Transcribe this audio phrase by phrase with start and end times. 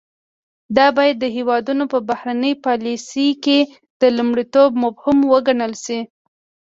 [0.77, 3.59] دا باید د هیوادونو په بهرنۍ پالیسۍ کې
[4.01, 5.99] د لومړیتوب مفهوم وګڼل شي